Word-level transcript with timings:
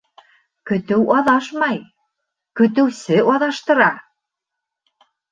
Көтөү 0.69 1.01
аҙашмай, 1.17 1.75
көтөүсе 2.61 3.19
аҙаштыра. 3.33 3.91